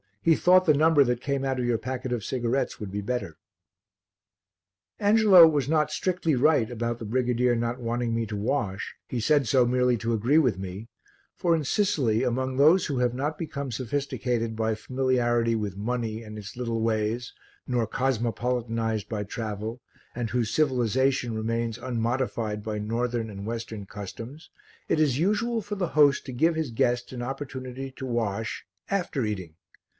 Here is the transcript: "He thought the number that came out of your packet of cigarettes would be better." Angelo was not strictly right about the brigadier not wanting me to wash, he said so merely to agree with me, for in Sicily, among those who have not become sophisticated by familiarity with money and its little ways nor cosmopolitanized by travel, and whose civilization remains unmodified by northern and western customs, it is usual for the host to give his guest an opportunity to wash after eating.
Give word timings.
"He 0.23 0.35
thought 0.35 0.65
the 0.65 0.73
number 0.73 1.03
that 1.03 1.21
came 1.21 1.43
out 1.43 1.59
of 1.59 1.65
your 1.65 1.77
packet 1.79 2.11
of 2.11 2.23
cigarettes 2.23 2.79
would 2.79 2.91
be 2.91 3.01
better." 3.01 3.37
Angelo 4.99 5.47
was 5.47 5.67
not 5.67 5.91
strictly 5.91 6.35
right 6.35 6.69
about 6.71 6.99
the 6.99 7.05
brigadier 7.05 7.55
not 7.55 7.79
wanting 7.79 8.13
me 8.13 8.25
to 8.27 8.35
wash, 8.35 8.95
he 9.09 9.19
said 9.19 9.47
so 9.47 9.65
merely 9.65 9.97
to 9.97 10.13
agree 10.13 10.37
with 10.39 10.57
me, 10.59 10.89
for 11.35 11.55
in 11.55 11.63
Sicily, 11.63 12.23
among 12.23 12.57
those 12.57 12.85
who 12.85 12.97
have 12.99 13.13
not 13.15 13.37
become 13.37 13.71
sophisticated 13.71 14.55
by 14.55 14.73
familiarity 14.75 15.55
with 15.55 15.77
money 15.77 16.23
and 16.23 16.37
its 16.37 16.55
little 16.55 16.81
ways 16.81 17.33
nor 17.67 17.85
cosmopolitanized 17.87 19.07
by 19.09 19.23
travel, 19.23 19.81
and 20.15 20.31
whose 20.31 20.53
civilization 20.53 21.35
remains 21.35 21.77
unmodified 21.79 22.63
by 22.63 22.77
northern 22.79 23.29
and 23.29 23.45
western 23.45 23.85
customs, 23.85 24.49
it 24.87 24.99
is 24.99 25.19
usual 25.19 25.61
for 25.61 25.75
the 25.75 25.89
host 25.89 26.25
to 26.25 26.31
give 26.31 26.55
his 26.55 26.69
guest 26.71 27.11
an 27.11 27.21
opportunity 27.23 27.91
to 27.91 28.05
wash 28.07 28.65
after 28.89 29.25
eating. 29.25 29.55